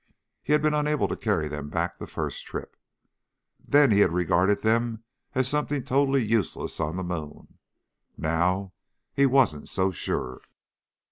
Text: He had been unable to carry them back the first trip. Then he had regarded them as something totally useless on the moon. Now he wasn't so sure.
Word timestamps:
He 0.41 0.53
had 0.53 0.63
been 0.63 0.73
unable 0.73 1.07
to 1.09 1.15
carry 1.15 1.47
them 1.47 1.69
back 1.69 1.99
the 1.99 2.07
first 2.07 2.43
trip. 2.47 2.75
Then 3.63 3.91
he 3.91 3.99
had 3.99 4.11
regarded 4.11 4.63
them 4.63 5.03
as 5.35 5.47
something 5.47 5.83
totally 5.83 6.25
useless 6.25 6.79
on 6.79 6.95
the 6.95 7.03
moon. 7.03 7.59
Now 8.17 8.73
he 9.13 9.27
wasn't 9.27 9.69
so 9.69 9.91
sure. 9.91 10.41